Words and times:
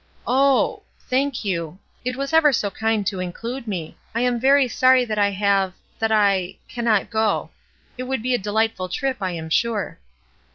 ''Oh— 0.25 0.81
thank 1.11 1.45
you. 1.45 1.77
It 2.03 2.15
was 2.15 2.33
ever 2.33 2.51
so 2.51 2.71
kind 2.71 3.05
to 3.05 3.19
include 3.19 3.67
me. 3.67 3.97
I 4.15 4.21
am 4.21 4.39
very 4.39 4.67
sorry 4.67 5.05
that 5.05 5.19
I 5.19 5.29
have— 5.29 5.73
that 5.99 6.11
I— 6.11 6.55
cannot 6.73 7.11
go. 7.11 7.51
It 7.99 8.03
would 8.05 8.23
be 8.23 8.33
a 8.33 8.39
dehghtful 8.39 8.89
trip, 8.91 9.17
I 9.21 9.33
am 9.33 9.51
sure." 9.51 9.99